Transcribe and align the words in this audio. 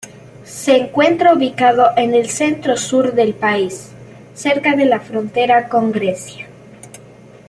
Se 0.45 0.75
encuentra 0.77 1.31
ubicado 1.31 1.91
en 1.95 2.15
el 2.15 2.27
centro-sur 2.27 3.13
del 3.13 3.35
país, 3.35 3.91
cerca 4.33 4.75
de 4.75 4.85
la 4.85 4.99
frontera 4.99 5.69
con 5.69 5.91
Grecia. 5.91 6.47